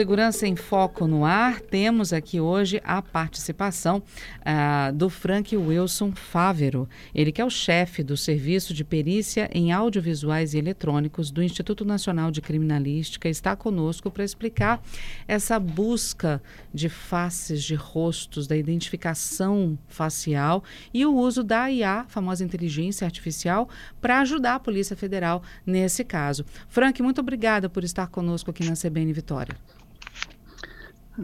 [0.00, 6.88] Segurança em Foco no Ar, temos aqui hoje a participação uh, do Frank Wilson Fávero,
[7.14, 11.84] ele que é o chefe do Serviço de Perícia em Audiovisuais e Eletrônicos do Instituto
[11.84, 14.82] Nacional de Criminalística, está conosco para explicar
[15.28, 22.42] essa busca de faces, de rostos, da identificação facial e o uso da IA, famosa
[22.42, 23.68] inteligência artificial,
[24.00, 26.46] para ajudar a Polícia Federal nesse caso.
[26.70, 29.54] Frank, muito obrigada por estar conosco aqui na CBN Vitória.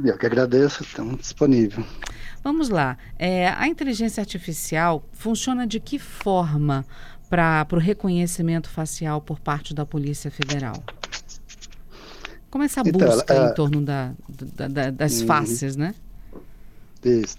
[0.05, 1.87] Eu que agradeço, estamos disponíveis.
[2.43, 2.97] Vamos lá.
[3.19, 6.85] É, a inteligência artificial funciona de que forma
[7.29, 10.83] para o reconhecimento facial por parte da Polícia Federal?
[12.51, 15.27] Como é essa então, busca ela, em torno da, da, da, das uhum.
[15.27, 15.95] faces, né?
[17.05, 17.37] Isso.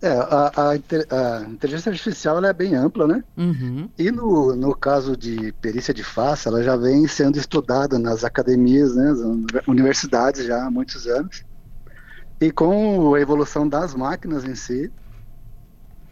[0.00, 3.24] É, a, a, a, inteligência artificial é bem ampla, né?
[3.36, 3.88] Uhum.
[3.98, 8.94] E no, no caso de perícia de face, ela já vem sendo estudada nas academias,
[8.94, 11.42] né, nas universidades já há muitos anos.
[12.40, 14.92] E com a evolução das máquinas em si,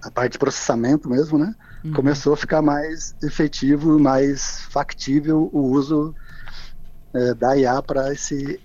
[0.02, 1.54] a parte de processamento mesmo, né?
[1.84, 1.92] Uhum.
[1.92, 6.14] Começou a ficar mais efetivo, mais factível o uso
[7.14, 8.60] é, da IA para esse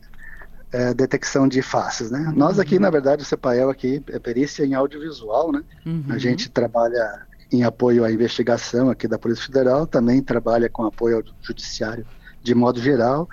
[0.72, 2.19] é, detecção de faces, né?
[2.19, 2.33] Uhum.
[2.33, 5.64] Nós aqui, na verdade, o CEPAEL aqui é perícia em audiovisual, né?
[5.86, 6.05] Uhum.
[6.09, 11.17] A gente trabalha em apoio à investigação aqui da Polícia Federal, também trabalha com apoio
[11.17, 12.05] ao Judiciário
[12.44, 13.27] de modo geral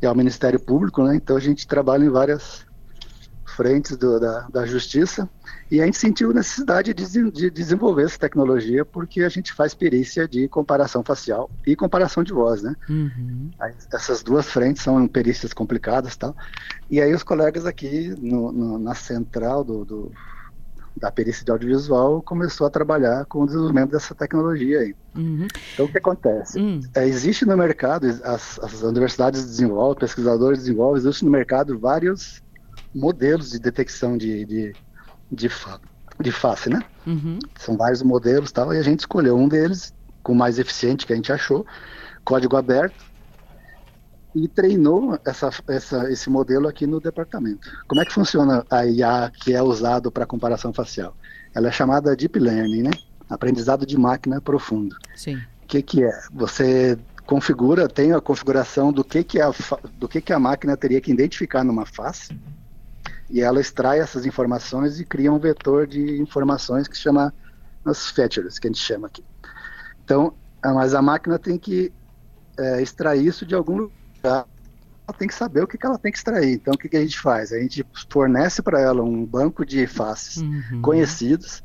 [0.00, 1.16] e ao Ministério Público, né?
[1.16, 2.64] Então a gente trabalha em várias
[3.60, 5.28] frentes do, da, da justiça
[5.70, 10.26] e a gente sentiu necessidade de, de, desenvolver essa tecnologia porque a gente faz perícia
[10.26, 12.74] de comparação facial e comparação de voz, né?
[12.88, 13.50] Uhum.
[13.92, 16.34] essas duas frentes são perícias complicadas tal.
[16.90, 20.12] E aí os colegas aqui no, no, na central do, do,
[20.96, 24.94] da perícia de audiovisual começou a trabalhar com o desenvolvimento dessa tecnologia aí.
[25.14, 25.46] Uhum.
[25.74, 26.58] Então o que acontece?
[26.58, 26.80] Uhum.
[26.94, 32.42] É, existe no mercado, as, as universidades desenvolvem, pesquisadores desenvolvem, existe no mercado vários
[32.94, 34.72] modelos de detecção de, de,
[35.30, 35.80] de, fa
[36.20, 36.80] de face, né?
[37.06, 37.38] Uhum.
[37.58, 41.12] São vários modelos tal, e a gente escolheu um deles, com o mais eficiente que
[41.12, 41.66] a gente achou,
[42.24, 43.10] código aberto,
[44.34, 47.68] e treinou essa, essa, esse modelo aqui no departamento.
[47.88, 51.16] Como é que funciona a IA que é usado para comparação facial?
[51.54, 52.90] Ela é chamada Deep Learning, né?
[53.28, 54.96] Aprendizado de máquina profundo.
[55.16, 55.36] Sim.
[55.36, 56.12] O que, que é?
[56.32, 59.52] Você configura, tem a configuração do que, que, a,
[59.98, 62.36] do que, que a máquina teria que identificar numa face,
[63.30, 67.32] e ela extrai essas informações e cria um vetor de informações que se chama
[67.84, 69.24] as features, que a gente chama aqui.
[70.04, 71.92] Então, mas a máquina tem que
[72.58, 74.46] é, extrair isso de algum lugar.
[75.06, 76.54] Ela tem que saber o que, que ela tem que extrair.
[76.54, 77.52] Então, o que, que a gente faz?
[77.52, 80.82] A gente fornece para ela um banco de faces uhum.
[80.82, 81.62] conhecidos,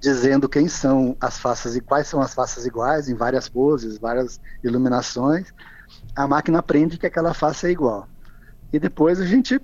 [0.00, 4.40] dizendo quem são as faces e quais são as faces iguais, em várias poses, várias
[4.62, 5.52] iluminações.
[6.14, 8.08] A máquina aprende que aquela face é igual.
[8.72, 9.60] E depois a gente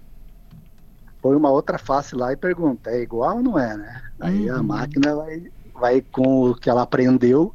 [1.24, 4.02] põe uma outra face lá e pergunta, é igual ou não é, né?
[4.20, 4.58] Aí uhum.
[4.58, 7.54] a máquina vai, vai, com o que ela aprendeu,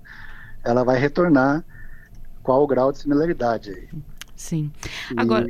[0.63, 1.63] ela vai retornar
[2.41, 3.87] qual o grau de similaridade aí.
[4.35, 4.71] Sim.
[5.11, 5.47] E, Agora,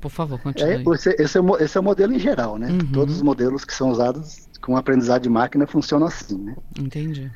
[0.00, 0.74] por favor, continue.
[0.74, 2.70] É, esse, esse, é, esse é o modelo em geral, né?
[2.70, 2.92] Uhum.
[2.92, 6.56] Todos os modelos que são usados com aprendizado de máquina funcionam assim, né?
[6.78, 7.32] Entendi.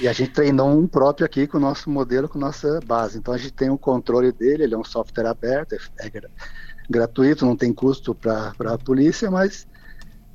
[0.00, 3.18] E a gente treinou um próprio aqui com o nosso modelo, com nossa base.
[3.18, 6.10] Então a gente tem o um controle dele, ele é um software aberto, é, é
[6.92, 9.66] gratuito, não tem custo para a polícia, mas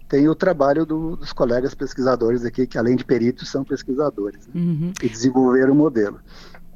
[0.10, 4.54] tem o trabalho do, dos colegas pesquisadores aqui, que além de peritos, são pesquisadores, né?
[4.56, 4.94] uhum.
[5.02, 6.20] e desenvolveram o modelo.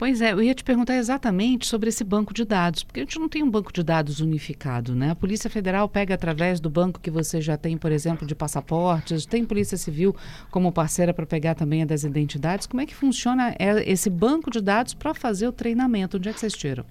[0.01, 3.19] Pois é, eu ia te perguntar exatamente sobre esse banco de dados, porque a gente
[3.19, 5.11] não tem um banco de dados unificado, né?
[5.11, 9.27] A Polícia Federal pega através do banco que você já tem, por exemplo, de passaportes,
[9.27, 10.15] tem Polícia Civil
[10.49, 12.65] como parceira para pegar também a das identidades.
[12.65, 16.17] Como é que funciona é, esse banco de dados para fazer o treinamento?
[16.17, 16.83] Onde é que vocês tiram?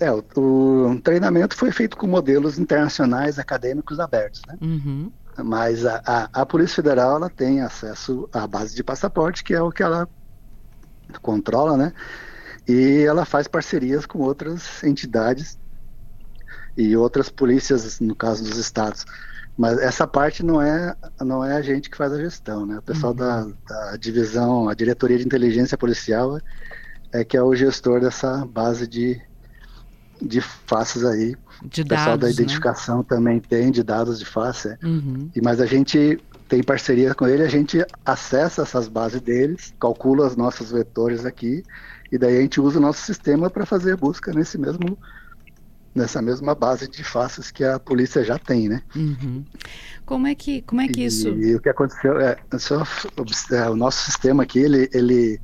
[0.00, 4.56] É, o, o, treinamento foi feito com modelos internacionais acadêmicos abertos, né?
[4.62, 5.12] Uhum.
[5.44, 9.60] Mas a, a, a, Polícia Federal ela tem acesso à base de passaporte, que é
[9.60, 10.08] o que ela
[11.20, 11.92] controla, né?
[12.66, 15.58] E ela faz parcerias com outras entidades
[16.76, 19.04] e outras polícias, no caso dos estados.
[19.56, 22.78] Mas essa parte não é, não é a gente que faz a gestão, né?
[22.78, 23.18] O pessoal uhum.
[23.18, 26.40] da, da divisão, a diretoria de inteligência policial
[27.12, 29.20] é que é o gestor dessa base de
[30.20, 31.36] de faces aí.
[31.62, 32.32] De o pessoal dados, da né?
[32.32, 33.04] identificação né?
[33.08, 34.68] também tem de dados de face.
[34.68, 34.78] É.
[34.82, 35.30] Uhum.
[35.34, 36.18] E, mas a gente
[36.48, 41.62] tem parceria com ele, a gente acessa essas bases deles, calcula os nossos vetores aqui,
[42.10, 44.98] e daí a gente usa o nosso sistema para fazer a busca nesse mesmo
[45.94, 48.82] nessa mesma base de faces que a polícia já tem, né?
[48.94, 49.44] Uhum.
[50.06, 51.28] Como é que, como é que e, isso?
[51.28, 52.36] E o que aconteceu é,
[53.52, 55.40] é, o nosso sistema aqui, ele, ele,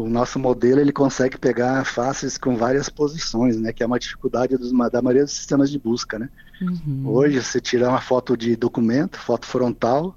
[0.00, 3.72] o nosso modelo, ele consegue pegar faces com várias posições, né?
[3.72, 6.28] Que é uma dificuldade dos, da maioria dos sistemas de busca, né?
[6.60, 7.02] Uhum.
[7.06, 10.16] Hoje, você tira uma foto de documento, foto frontal,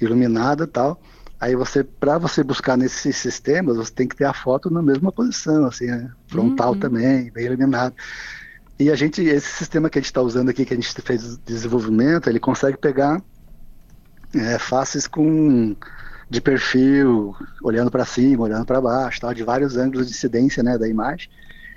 [0.00, 1.00] iluminada, tal.
[1.40, 5.12] Aí você, para você buscar nesses sistemas, você tem que ter a foto na mesma
[5.12, 6.10] posição, assim, né?
[6.26, 6.80] frontal uhum.
[6.80, 7.94] também, bem iluminado.
[8.78, 11.38] E a gente, esse sistema que a gente está usando aqui, que a gente fez
[11.38, 13.22] desenvolvimento, ele consegue pegar
[14.34, 15.76] é, faces com
[16.28, 20.78] de perfil, olhando para cima, olhando para baixo, tal, de vários ângulos de incidência né,
[20.78, 21.28] da imagem.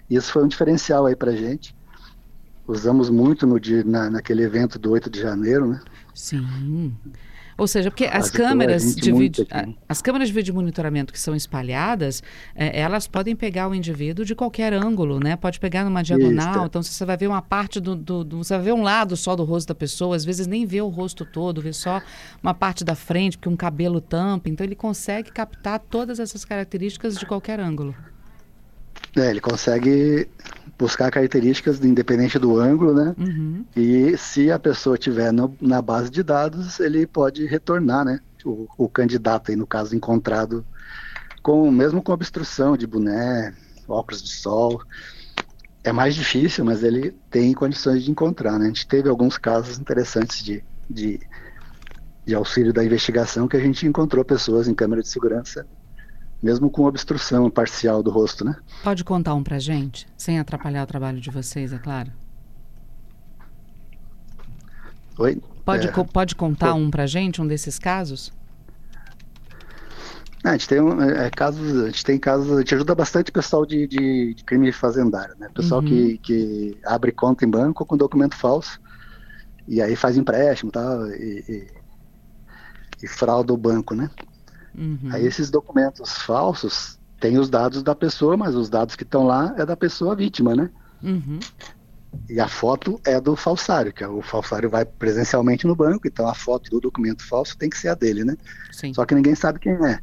[0.09, 1.75] Isso foi um diferencial aí para gente.
[2.67, 5.81] Usamos muito no dia, na, naquele evento do 8 de janeiro, né?
[6.13, 6.95] Sim.
[7.57, 9.47] Ou seja, porque as câmeras de vídeo,
[9.89, 12.21] as câmeras de vídeo monitoramento que são espalhadas,
[12.55, 15.35] é, elas podem pegar o indivíduo de qualquer ângulo, né?
[15.35, 16.57] Pode pegar numa diagonal.
[16.57, 16.65] Isso.
[16.65, 19.35] Então você vai ver uma parte do, do, do, você vai ver um lado só
[19.35, 20.15] do rosto da pessoa.
[20.15, 21.99] Às vezes nem vê o rosto todo, vê só
[22.43, 24.49] uma parte da frente, porque um cabelo tampa.
[24.49, 27.95] Então ele consegue captar todas essas características de qualquer ângulo.
[29.17, 30.29] É, ele consegue
[30.77, 33.15] buscar características independente do ângulo, né?
[33.17, 33.65] Uhum.
[33.75, 38.19] E se a pessoa estiver na base de dados, ele pode retornar, né?
[38.45, 40.63] O, o, candidato aí, no caso, encontrado
[41.41, 43.53] com mesmo com obstrução de boné,
[43.87, 44.81] óculos de sol.
[45.83, 48.65] É mais difícil, mas ele tem condições de encontrar, né?
[48.65, 51.19] A gente teve alguns casos interessantes de, de,
[52.23, 55.65] de auxílio da investigação que a gente encontrou pessoas em câmera de segurança
[56.41, 58.55] mesmo com obstrução parcial do rosto, né?
[58.83, 62.11] Pode contar um pra gente, sem atrapalhar o trabalho de vocês, é claro?
[65.17, 65.41] Oi?
[65.65, 65.91] Pode, é...
[65.91, 68.31] pode contar um pra gente, um desses casos?
[70.43, 73.31] Ah, a gente tem um, é, casos, a gente tem casos, a gente ajuda bastante
[73.31, 75.49] o pessoal de, de, de crime fazendário, né?
[75.53, 75.87] Pessoal uhum.
[75.87, 78.79] que, que abre conta em banco com documento falso
[79.67, 81.67] e aí faz empréstimo tal, e, e,
[83.03, 84.09] e frauda o banco, né?
[84.77, 85.09] Uhum.
[85.11, 89.55] Aí esses documentos falsos têm os dados da pessoa, mas os dados que estão lá
[89.57, 90.69] é da pessoa vítima, né?
[91.03, 91.39] Uhum.
[92.29, 96.27] E a foto é do falsário, que é o falsário vai presencialmente no banco, então
[96.27, 98.35] a foto do documento falso tem que ser a dele, né?
[98.71, 98.93] Sim.
[98.93, 99.99] Só que ninguém sabe quem é.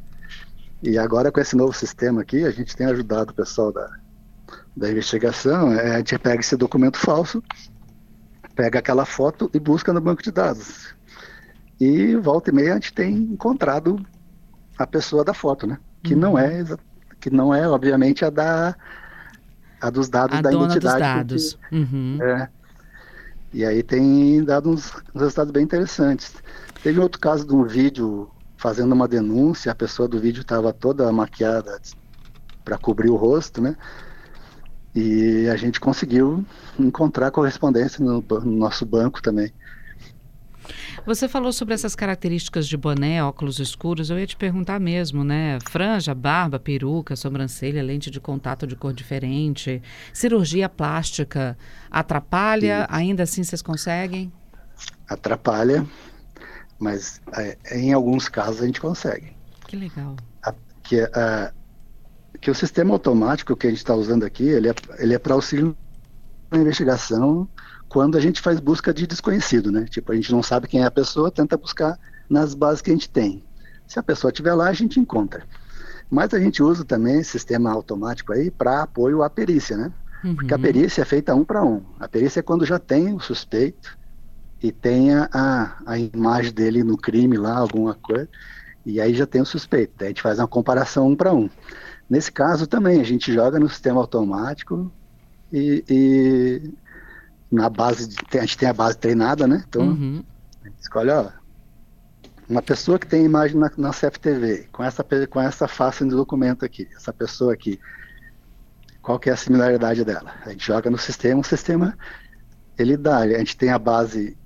[0.83, 3.89] E agora com esse novo sistema aqui, a gente tem ajudado o pessoal da,
[4.77, 7.43] da investigação, é, a gente pega esse documento falso,
[8.55, 10.95] pega aquela foto e busca no banco de dados.
[11.81, 14.05] E volta e meia a gente tem encontrado
[14.79, 15.79] a pessoa da foto, né?
[16.03, 16.21] Que uhum.
[16.21, 16.65] não é
[17.21, 18.77] que não é obviamente a da
[19.81, 21.35] a dos dados a da dona identidade.
[21.35, 21.55] Dos dados.
[21.55, 22.19] Porque, uhum.
[22.23, 22.49] é,
[23.53, 26.35] e aí tem dado uns, uns, resultados bem interessantes.
[26.83, 31.11] Teve outro caso de um vídeo fazendo uma denúncia, a pessoa do vídeo estava toda
[31.13, 31.81] maquiada
[32.65, 33.77] para cobrir o rosto, né?
[34.95, 36.45] E a gente conseguiu
[36.79, 39.53] encontrar correspondência no, no nosso banco também.
[41.07, 44.11] Você falou sobre essas características de boné, óculos escuros.
[44.11, 45.59] Eu ia te perguntar mesmo, né?
[45.69, 49.83] Franja, barba, peruca, sobrancelha, lente de contato de cor diferente,
[50.13, 51.57] cirurgia plástica.
[51.91, 52.83] Atrapalha?
[52.83, 52.87] Sim.
[52.89, 54.33] Ainda assim vocês conseguem?
[55.09, 55.87] Atrapalha,
[56.79, 59.37] mas é, em alguns casos a gente consegue.
[59.67, 60.17] Que legal.
[60.43, 61.53] A, que, a,
[62.41, 65.35] que o sistema automático que a gente está usando aqui, ele é, ele é para
[65.35, 65.77] auxílio
[66.51, 67.49] na investigação
[67.89, 69.85] quando a gente faz busca de desconhecido, né?
[69.89, 72.95] Tipo, a gente não sabe quem é a pessoa, tenta buscar nas bases que a
[72.95, 73.43] gente tem.
[73.87, 75.45] Se a pessoa estiver lá, a gente encontra.
[76.11, 79.93] Mas a gente usa também sistema automático aí para apoio à perícia, né?
[80.25, 80.35] Uhum.
[80.35, 81.83] Porque a perícia é feita um para um.
[82.01, 83.99] A perícia é quando já tem o suspeito
[84.63, 88.29] e tem a, a imagem dele no crime lá, alguma coisa,
[88.87, 89.93] e aí já tem o suspeito.
[89.99, 91.51] Daí a gente faz uma comparação um para um.
[92.09, 94.91] Nesse caso também, a gente joga no sistema automático
[95.53, 96.75] e, e
[97.55, 99.65] na base, de, a gente tem a base treinada, né?
[99.69, 100.25] Então, uhum.
[100.63, 101.31] a gente escolhe, ó,
[102.49, 106.65] uma pessoa que tem imagem na, na CFTV, com essa, com essa face do documento
[106.65, 107.81] aqui, essa pessoa aqui,
[109.01, 110.33] qual que é a similaridade dela?
[110.45, 111.97] A gente joga no sistema, o sistema,
[112.79, 114.37] ele dá, a gente tem a base,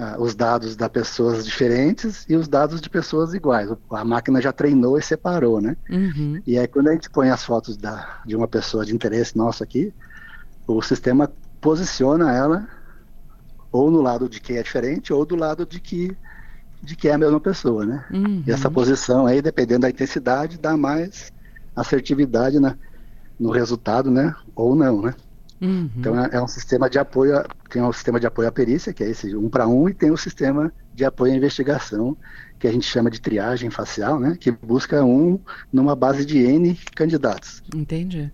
[0.00, 3.70] uh, os dados da pessoas diferentes e os dados de pessoas iguais.
[3.90, 5.76] A máquina já treinou e separou, né?
[5.90, 6.40] Uhum.
[6.46, 9.62] E aí, quando a gente põe as fotos da, de uma pessoa de interesse nosso
[9.62, 9.92] aqui,
[10.66, 11.30] o sistema
[11.64, 12.68] posiciona ela
[13.72, 16.14] ou no lado de quem é diferente ou do lado de que
[16.82, 18.04] de que é a mesma pessoa, né?
[18.12, 18.44] Uhum.
[18.46, 21.32] E essa posição aí, dependendo da intensidade, dá mais
[21.74, 22.76] assertividade na,
[23.40, 24.34] no resultado, né?
[24.54, 25.14] Ou não, né?
[25.62, 25.88] Uhum.
[25.96, 29.02] Então é, é, um sistema de apoio, tem um sistema de apoio à perícia, que
[29.02, 32.14] é esse um para um, e tem o um sistema de apoio à investigação,
[32.58, 34.36] que a gente chama de triagem facial, né?
[34.38, 35.40] Que busca um
[35.72, 37.62] numa base de N candidatos.
[37.74, 38.30] Entendi.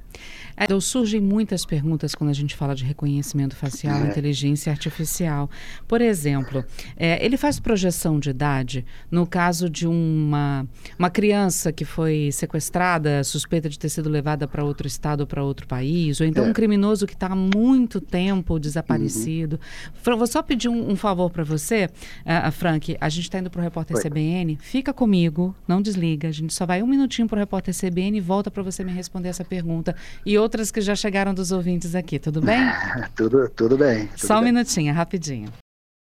[0.65, 4.09] Então, surgem muitas perguntas quando a gente fala de reconhecimento facial, é.
[4.09, 5.49] inteligência artificial.
[5.89, 6.65] Por exemplo,
[6.97, 10.67] é, ele faz projeção de idade no caso de uma,
[10.99, 15.43] uma criança que foi sequestrada, suspeita de ter sido levada para outro estado ou para
[15.43, 16.49] outro país, ou então é.
[16.49, 19.59] um criminoso que está há muito tempo desaparecido.
[20.07, 20.17] Uhum.
[20.17, 21.89] Vou só pedir um, um favor para você,
[22.27, 22.97] uh, Frank.
[23.01, 24.03] A gente está indo para o repórter Oi.
[24.03, 24.59] CBN.
[24.61, 26.29] Fica comigo, não desliga.
[26.29, 28.93] A gente só vai um minutinho para o repórter CBN e volta para você me
[28.93, 29.97] responder essa pergunta.
[30.27, 32.59] E outra outras que já chegaram dos ouvintes aqui, tudo bem?
[33.15, 34.09] tudo, tudo bem.
[34.09, 34.53] Tudo Só um bem.
[34.53, 35.49] minutinho, rapidinho.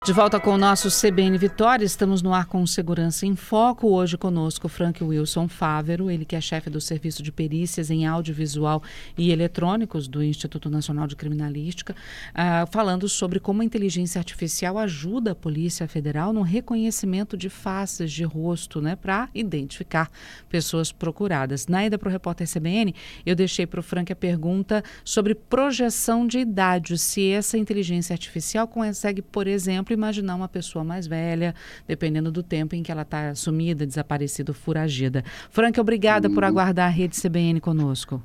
[0.05, 3.89] De volta com o nosso CBN Vitória, estamos no ar com Segurança em Foco.
[3.89, 8.81] Hoje conosco Frank Wilson Fávero, ele que é chefe do Serviço de Perícias em Audiovisual
[9.19, 15.33] e Eletrônicos do Instituto Nacional de Criminalística, uh, falando sobre como a inteligência artificial ajuda
[15.33, 20.09] a Polícia Federal no reconhecimento de faces, de rosto, né, para identificar
[20.49, 21.67] pessoas procuradas.
[21.67, 26.29] Na ida para o repórter CBN, eu deixei para o Frank a pergunta sobre projeção
[26.29, 31.55] de idade, se essa inteligência artificial consegue, por exemplo, imaginar uma pessoa mais velha,
[31.87, 35.25] dependendo do tempo em que ela está sumida, desaparecida, foragida.
[35.51, 36.49] Frank, obrigada por uhum.
[36.49, 38.23] aguardar a Rede CBN conosco.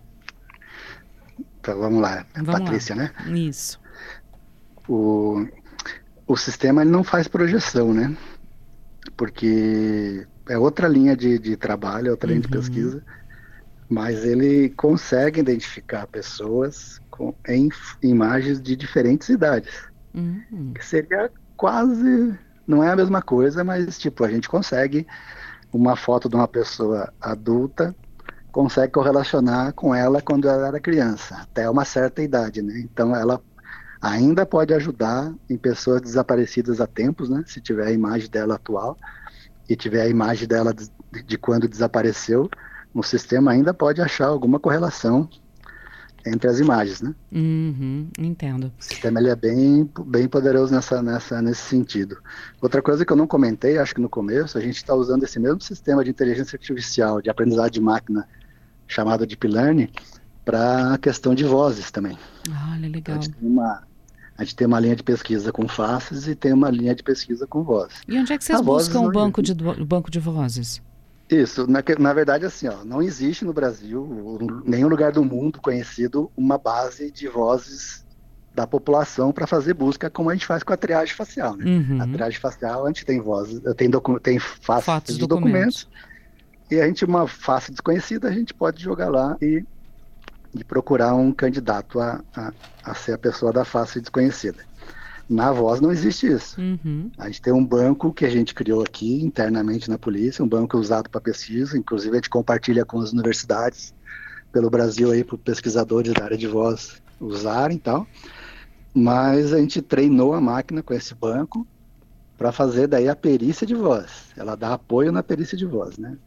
[1.59, 2.25] Então, vamos lá.
[2.35, 3.03] Vamos Patrícia, lá.
[3.03, 3.37] né?
[3.37, 3.79] Isso.
[4.87, 5.45] O,
[6.25, 8.15] o sistema ele não faz projeção, né?
[9.15, 12.35] Porque é outra linha de, de trabalho, é outra uhum.
[12.35, 12.61] linha de uhum.
[12.61, 13.03] pesquisa,
[13.89, 17.69] mas ele consegue identificar pessoas com, em
[18.01, 19.71] imagens de diferentes idades.
[20.13, 20.73] Uhum.
[20.73, 22.35] Que seria quase.
[22.65, 25.05] Não é a mesma coisa, mas tipo, a gente consegue
[25.71, 27.95] uma foto de uma pessoa adulta,
[28.51, 32.79] consegue correlacionar com ela quando ela era criança, até uma certa idade, né?
[32.79, 33.39] Então ela
[34.01, 37.43] ainda pode ajudar em pessoas desaparecidas há tempos, né?
[37.45, 38.97] Se tiver a imagem dela atual
[39.69, 40.89] e tiver a imagem dela de,
[41.23, 42.49] de quando desapareceu,
[42.91, 45.29] o sistema ainda pode achar alguma correlação
[46.25, 47.13] entre as imagens, né?
[47.31, 48.71] Uhum, entendo.
[48.79, 52.17] O sistema ele é bem, bem poderoso nessa, nessa, nesse sentido.
[52.61, 55.39] Outra coisa que eu não comentei, acho que no começo, a gente está usando esse
[55.39, 58.27] mesmo sistema de inteligência artificial, de aprendizagem de máquina,
[58.87, 59.89] chamado Deep Learning,
[60.43, 62.17] para a questão de vozes também.
[62.71, 63.17] Olha, legal.
[63.17, 63.83] a, gente tem uma,
[64.37, 67.47] a gente tem uma linha de pesquisa com faces e tem uma linha de pesquisa
[67.47, 68.01] com vozes.
[68.07, 70.81] E onde é que vocês a buscam o banco de, banco de vozes?
[71.31, 76.29] Isso, na, na, verdade, assim, ó, não existe no Brasil, nenhum lugar do mundo conhecido,
[76.35, 78.05] uma base de vozes
[78.53, 81.55] da população para fazer busca como a gente faz com a triagem facial.
[81.55, 81.65] Né?
[81.65, 82.01] Uhum.
[82.01, 85.85] A triagem facial, a gente tem vozes, tem, docu tem faces de documentos.
[85.85, 85.87] documentos,
[86.69, 89.63] e a gente, uma face desconhecida, a gente pode jogar lá e,
[90.53, 94.63] e procurar um candidato a, a, a ser a pessoa da face desconhecida.
[95.31, 96.59] Na voz não existe isso.
[96.59, 97.09] Uhum.
[97.17, 100.77] A gente tem um banco que a gente criou aqui internamente na polícia, um banco
[100.77, 103.93] usado para pesquisa, inclusive a gente compartilha com as universidades
[104.51, 108.05] pelo Brasil aí para pesquisadores da área de voz usarem e tal.
[108.93, 111.65] Mas a gente treinou a máquina com esse banco
[112.37, 114.33] para fazer daí a perícia de voz.
[114.35, 116.17] Ela dá apoio na perícia de voz, né?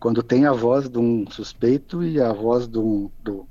[0.00, 3.46] Quando tem a voz de um suspeito e a voz do, do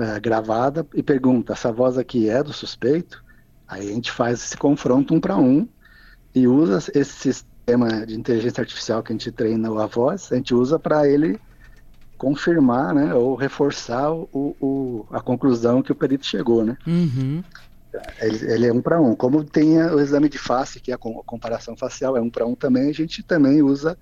[0.00, 3.22] é, gravada e pergunta, essa voz aqui é do suspeito?
[3.72, 5.66] Aí a gente faz esse confronto um para um
[6.34, 10.54] e usa esse sistema de inteligência artificial que a gente treina a voz, a gente
[10.54, 11.40] usa para ele
[12.18, 14.28] confirmar, né, ou reforçar o,
[14.60, 16.76] o, a conclusão que o perito chegou, né?
[16.86, 17.42] Uhum.
[18.20, 19.16] Ele, ele, é um para um.
[19.16, 22.54] Como tem o exame de face, que é a comparação facial é um para um
[22.54, 23.98] também, a gente também usa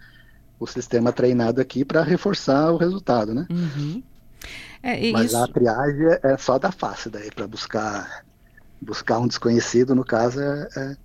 [0.59, 3.47] o sistema treinado aqui para reforçar o resultado, né?
[3.49, 4.03] Uhum.
[4.83, 5.37] É, Mas isso...
[5.37, 8.25] a triagem é só da face daí para buscar
[8.81, 10.97] buscar um desconhecido, no caso, é, é,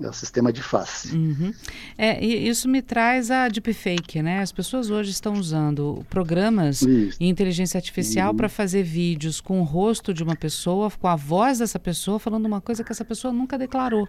[0.00, 1.16] é o sistema de face.
[1.16, 1.52] Uhum.
[1.96, 4.40] É, e isso me traz a deepfake, né?
[4.40, 7.16] As pessoas hoje estão usando programas isso.
[7.20, 8.36] e inteligência artificial uhum.
[8.36, 12.46] para fazer vídeos com o rosto de uma pessoa, com a voz dessa pessoa, falando
[12.46, 14.08] uma coisa que essa pessoa nunca declarou.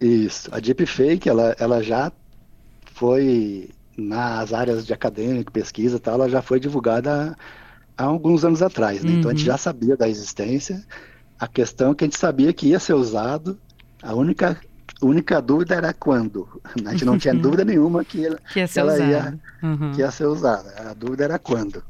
[0.00, 0.48] Isso.
[0.54, 2.12] A deepfake, ela, ela já
[2.94, 7.36] foi nas áreas de acadêmico, pesquisa e tal, ela já foi divulgada
[7.96, 9.10] há, há alguns anos atrás, né?
[9.10, 9.18] uhum.
[9.18, 9.52] Então a gente uhum.
[9.52, 10.82] já sabia da existência
[11.40, 13.58] a questão é que a gente sabia que ia ser usado,
[14.02, 14.60] a única,
[15.00, 16.46] única dúvida era quando.
[16.84, 19.92] A gente não tinha dúvida nenhuma que, ela, que, ia, ser ela ia, uhum.
[19.92, 20.90] que ia ser usada.
[20.90, 21.82] A dúvida era quando.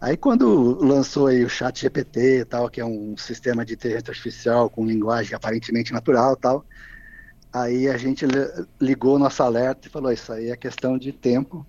[0.00, 4.70] Aí quando lançou aí o chat GPT tal, que é um sistema de inteligência artificial
[4.70, 6.64] com linguagem aparentemente natural tal,
[7.52, 8.26] aí a gente
[8.80, 11.66] ligou nosso alerta e falou, isso aí é questão de tempo.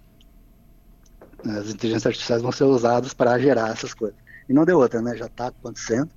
[1.44, 4.18] As inteligências artificiais vão ser usadas para gerar essas coisas.
[4.48, 5.16] E não deu outra, né?
[5.16, 6.10] Já está acontecendo.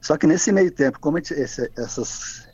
[0.00, 2.48] Só que nesse meio tempo, como esse, essas,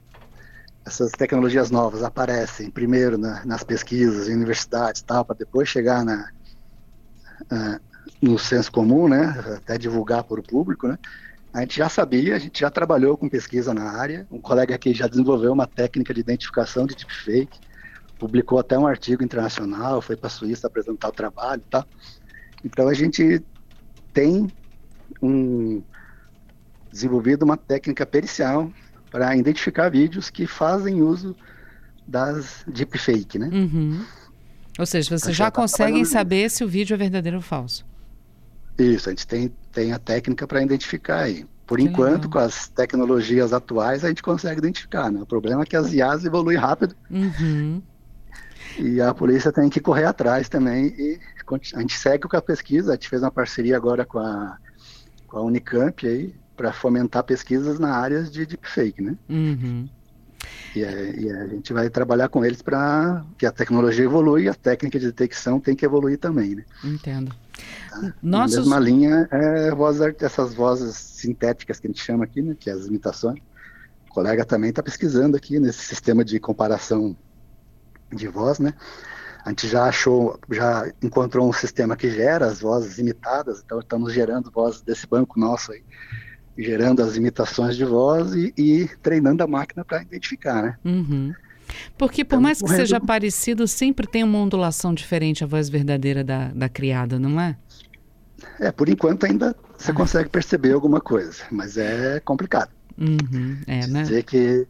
[0.84, 6.30] essas tecnologias novas aparecem primeiro na, nas pesquisas, em universidades tal, para depois chegar na,
[7.42, 7.80] uh,
[8.20, 9.34] no senso comum, né?
[9.56, 10.98] Até divulgar para o público, né?
[11.52, 14.26] A gente já sabia, a gente já trabalhou com pesquisa na área.
[14.28, 17.60] Um colega aqui já desenvolveu uma técnica de identificação de deepfake,
[18.18, 21.86] publicou até um artigo internacional, foi para a Suíça apresentar o trabalho, tá?
[22.64, 23.40] Então a gente
[24.12, 24.48] tem
[25.22, 25.80] um,
[26.94, 28.70] desenvolvido uma técnica pericial
[29.10, 31.36] para identificar vídeos que fazem uso
[32.06, 33.48] das deepfake, né?
[33.52, 34.04] Uhum.
[34.78, 37.84] Ou seja, vocês já tá conseguem saber se o vídeo é verdadeiro ou falso.
[38.78, 41.46] Isso, a gente tem, tem a técnica para identificar aí.
[41.66, 42.30] Por que enquanto, legal.
[42.30, 45.22] com as tecnologias atuais, a gente consegue identificar, né?
[45.22, 46.94] O problema é que as IAs evoluem rápido.
[47.10, 47.82] Uhum.
[48.78, 50.86] E a polícia tem que correr atrás também.
[50.98, 51.18] E
[51.74, 54.58] a gente segue com a pesquisa, a gente fez uma parceria agora com a,
[55.26, 59.16] com a Unicamp aí, para fomentar pesquisas na área de deepfake, né?
[59.28, 59.88] Uhum.
[60.74, 64.54] E, e, a gente vai trabalhar com eles para que a tecnologia evolui e a
[64.54, 66.64] técnica de detecção tem que evoluir também, né?
[66.82, 67.34] Entendo.
[67.88, 68.14] Tá?
[68.22, 68.56] Nossos...
[68.56, 72.56] Na mesma linha, é, voz, essas vozes sintéticas que a gente chama aqui, né?
[72.58, 73.38] Que é as imitações.
[74.08, 77.16] O colega também está pesquisando aqui nesse sistema de comparação
[78.12, 78.74] de voz, né?
[79.44, 84.12] A gente já achou, já encontrou um sistema que gera as vozes imitadas, então estamos
[84.12, 85.84] gerando vozes desse banco nosso aí
[86.56, 90.78] gerando as imitações de voz e, e treinando a máquina para identificar, né?
[90.84, 91.32] Uhum.
[91.98, 92.80] Porque por então, mais que correndo...
[92.80, 97.56] seja parecido, sempre tem uma ondulação diferente a voz verdadeira da, da criada, não é?
[98.60, 99.94] É, por enquanto ainda você ah.
[99.94, 102.70] consegue perceber alguma coisa, mas é complicado.
[102.96, 104.02] Uhum, é, né?
[104.02, 104.66] Dizer que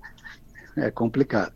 [0.77, 1.53] é complicado.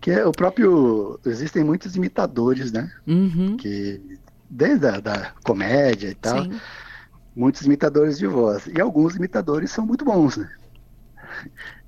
[0.00, 2.90] Que é o próprio existem muitos imitadores, né?
[3.06, 3.56] Uhum.
[3.56, 4.00] Que
[4.50, 6.44] desde a da comédia e tal.
[6.44, 6.58] Sim
[7.34, 8.66] muitos imitadores de voz.
[8.66, 10.50] E alguns imitadores são muito bons, né?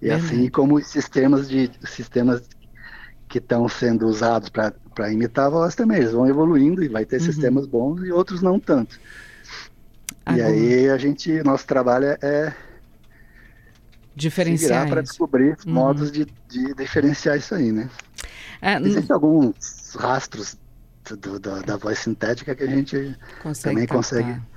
[0.00, 0.16] E uhum.
[0.16, 2.42] assim como os sistemas, de, sistemas
[3.28, 7.20] que estão sendo usados para imitar a voz também, eles vão evoluindo e vai ter
[7.20, 7.26] uhum.
[7.26, 8.98] sistemas bons e outros não tanto.
[10.34, 12.54] E aí a gente, nosso trabalho é,
[14.16, 15.72] diferenciar para descobrir uhum.
[15.72, 17.90] modos de, de, diferenciar isso aí, né?
[18.62, 20.56] É, Existem alguns rastros
[21.20, 23.96] do, da, da, voz sintética que a gente consegue também captar.
[23.96, 24.53] consegue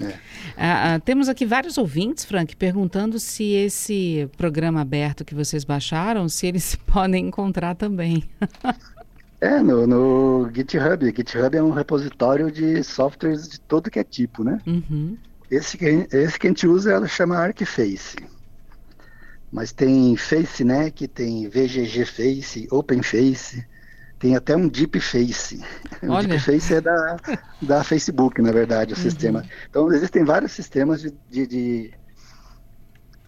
[0.00, 0.18] é.
[0.56, 6.28] Ah, ah, temos aqui vários ouvintes, Frank, perguntando se esse programa aberto que vocês baixaram,
[6.28, 8.24] se eles se podem encontrar também.
[9.40, 11.04] é, no, no, GitHub.
[11.06, 14.58] GitHub é um repositório de softwares de todo que é tipo, né?
[14.66, 15.16] Uhum.
[15.50, 18.16] Esse, que, esse que a gente usa, ela chama ArcFace.
[19.52, 23.66] Mas tem FaceNet, tem VGG Face, OpenFace,
[24.20, 25.60] tem até um Deep Face.
[26.02, 27.16] O Deep Face é da,
[27.60, 29.02] da Facebook, na verdade, o uhum.
[29.02, 29.44] sistema.
[29.68, 31.94] Então, existem vários sistemas de, de, de,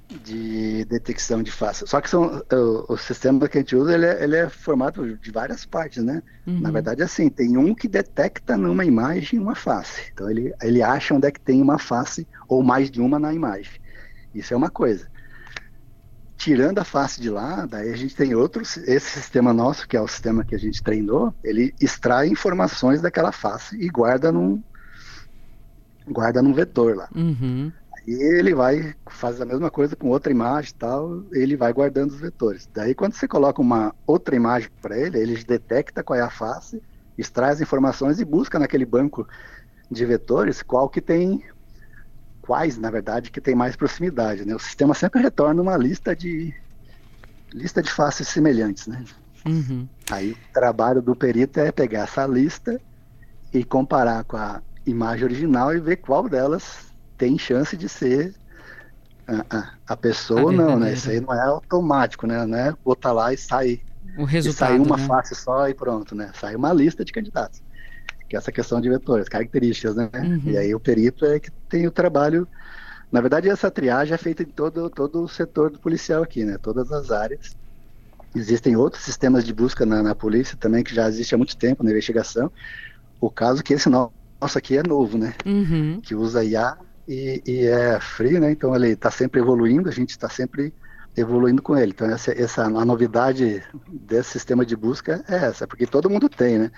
[0.09, 1.87] de detecção de face.
[1.87, 5.19] Só que são, o, o, sistema que a gente usa, ele é, ele é formado
[5.19, 6.23] de várias partes, né?
[6.47, 6.61] Uhum.
[6.61, 10.11] Na verdade, assim, tem um que detecta numa imagem uma face.
[10.15, 13.35] Então, ele, ele acha onde é que tem uma face ou mais de uma na
[13.35, 13.73] imagem.
[14.35, 15.12] Isso é uma coisa
[16.43, 20.01] tirando a face de lá, daí a gente tem outros, esse sistema nosso, que é
[20.01, 24.61] o sistema que a gente treinou, ele extrai informações daquela face e guarda num
[26.05, 27.09] guarda num vetor lá.
[27.15, 27.71] Uhum.
[28.09, 32.11] E ele vai faz a mesma coisa com outra imagem e tal, ele vai guardando
[32.11, 32.69] os vetores.
[32.75, 36.83] Daí quando você coloca uma outra imagem para ele, ele detecta qual é a face,
[37.17, 39.29] extrai as informações e busca naquele banco
[39.89, 41.45] de vetores qual que tem
[42.43, 44.45] quais, na verdade, que tem mais proximidade.
[44.45, 44.55] Né?
[44.55, 46.53] O sistema sempre retorna uma lista de
[47.55, 48.87] lista de faces semelhantes.
[48.87, 49.05] Né?
[49.47, 49.89] Uhum.
[50.11, 52.81] Aí o trabalho do perito é pegar essa lista
[53.55, 58.35] e comparar com a imagem original e ver qual delas tem chance de ser
[59.29, 60.95] a, a, a pessoa ou não, né?
[60.95, 62.45] Isso aí não é automático, né?
[62.45, 63.81] Não é botar lá e sair.
[64.19, 64.71] O resultado.
[64.71, 65.07] E sair uma né?
[65.07, 66.33] face só e pronto, né?
[66.35, 67.63] Sai uma lista de candidatos
[68.33, 70.09] que é essa questão de vetores, características, né?
[70.15, 70.41] Uhum.
[70.47, 72.49] E aí o perito é que tem o trabalho.
[73.11, 76.57] Na verdade, essa triagem é feita em todo, todo o setor do policial aqui, né?
[76.57, 77.55] Todas as áreas.
[78.35, 81.85] Existem outros sistemas de busca na, na polícia também, que já existe há muito tempo
[81.85, 82.51] na investigação.
[83.21, 84.11] O caso que esse nosso
[84.57, 85.35] aqui é novo, né?
[85.45, 86.01] Uhum.
[86.01, 88.51] Que usa IA e, e, é free, né?
[88.51, 90.73] Então ele está sempre evoluindo, a gente está sempre
[91.15, 91.93] evoluindo com ele.
[91.95, 96.59] Então essa, essa a novidade desse sistema de busca é essa, porque todo mundo tem,
[96.59, 96.71] né?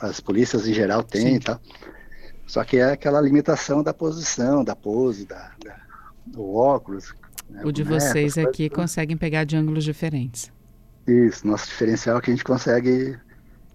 [0.00, 1.60] As polícias em geral têm e tal.
[2.46, 5.80] Só que é aquela limitação da posição, da pose, da, da
[6.26, 7.14] do óculos.
[7.48, 10.52] Né, o de vocês aqui conseguem pegar de ângulos diferentes.
[11.06, 13.18] Isso, nosso diferencial é que a gente consegue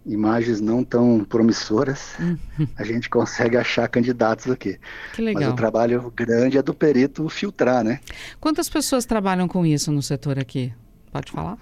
[0.06, 2.38] imagens não tão promissoras, uhum.
[2.78, 4.80] a gente consegue achar candidatos aqui.
[5.14, 5.44] Que legal.
[5.44, 8.00] Mas o trabalho grande é do perito filtrar, né?
[8.40, 10.74] Quantas pessoas trabalham com isso no setor aqui?
[11.12, 11.58] Pode falar?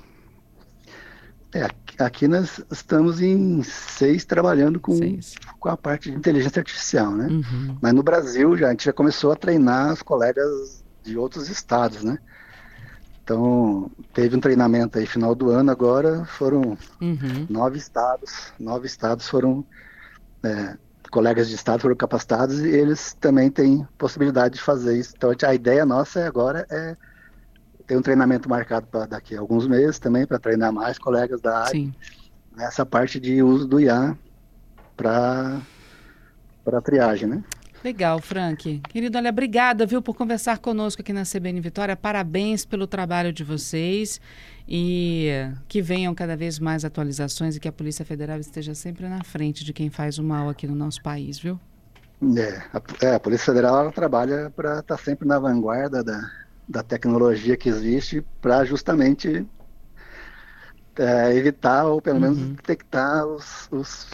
[1.56, 1.70] É,
[2.04, 5.36] aqui nós estamos em seis trabalhando com, seis.
[5.58, 7.28] com a parte de inteligência artificial, né?
[7.28, 7.78] Uhum.
[7.82, 12.04] Mas no Brasil já, a gente já começou a treinar os colegas de outros estados,
[12.04, 12.18] né?
[13.24, 17.48] Então, teve um treinamento aí final do ano agora, foram uhum.
[17.50, 19.66] nove estados, nove estados foram,
[20.44, 20.76] é,
[21.10, 25.14] colegas de estado foram capacitados e eles também têm possibilidade de fazer isso.
[25.16, 26.98] Então, a ideia nossa agora é
[27.86, 31.60] ter um treinamento marcado para daqui a alguns meses também, para treinar mais colegas da
[31.60, 31.94] área Sim.
[32.56, 34.18] nessa parte de uso do IA
[34.98, 35.62] para
[36.84, 37.44] triagem, né?
[37.84, 38.82] Legal, Frank.
[38.90, 41.96] Querido, olha, obrigada, viu, por conversar conosco aqui na CBN Vitória.
[41.96, 44.20] Parabéns pelo trabalho de vocês
[44.68, 45.30] e
[45.68, 49.64] que venham cada vez mais atualizações e que a Polícia Federal esteja sempre na frente
[49.64, 51.60] de quem faz o mal aqui no nosso país, viu?
[52.36, 56.28] É, a, é, a Polícia Federal trabalha para estar tá sempre na vanguarda da,
[56.68, 59.46] da tecnologia que existe para justamente
[60.98, 62.54] é, evitar ou pelo menos uhum.
[62.54, 64.08] detectar os, os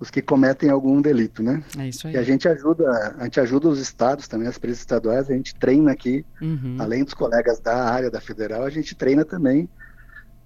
[0.00, 1.62] os que cometem algum delito, né?
[1.78, 2.14] É isso aí.
[2.14, 5.54] E a gente ajuda, a gente ajuda os estados também, as polícias estaduais, a gente
[5.54, 6.76] treina aqui, uhum.
[6.78, 9.68] além dos colegas da área da federal, a gente treina também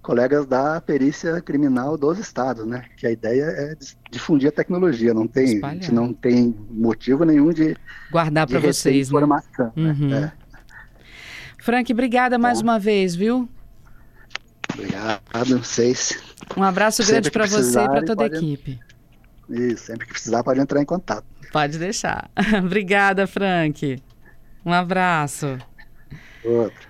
[0.00, 2.84] colegas da perícia criminal dos estados, né?
[2.96, 3.76] Que a ideia é
[4.10, 5.70] difundir a tecnologia, não tem, Espalhar.
[5.70, 7.76] a gente não tem motivo nenhum de
[8.10, 9.18] guardar para vocês, né?
[9.18, 9.72] informação.
[9.74, 9.96] Né?
[9.98, 10.08] Uhum.
[10.08, 10.32] Né?
[10.44, 10.47] É.
[11.68, 13.46] Frank, obrigada mais uma vez, viu?
[14.72, 15.20] Obrigado,
[15.58, 16.18] vocês.
[16.56, 18.80] Um abraço grande para você e para toda a equipe.
[19.50, 21.26] Isso, sempre que precisar pode entrar em contato.
[21.52, 22.30] Pode deixar.
[22.64, 24.02] Obrigada, Frank.
[24.64, 25.58] Um abraço.
[26.42, 26.88] Outro.